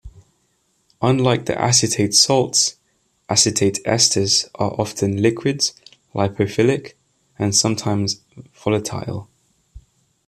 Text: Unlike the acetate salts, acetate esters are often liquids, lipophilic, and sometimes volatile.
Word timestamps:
Unlike 1.03 1.45
the 1.45 1.61
acetate 1.61 2.15
salts, 2.15 2.77
acetate 3.29 3.79
esters 3.85 4.49
are 4.55 4.73
often 4.81 5.21
liquids, 5.21 5.75
lipophilic, 6.15 6.93
and 7.37 7.55
sometimes 7.55 8.19
volatile. 8.63 9.29